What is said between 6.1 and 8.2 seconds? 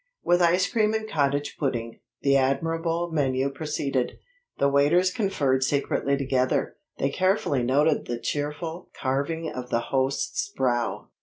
together. They carefully noted the